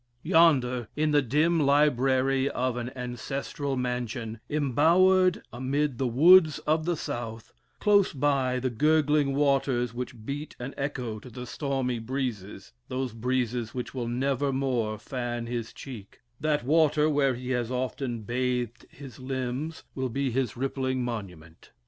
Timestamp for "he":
17.35-17.51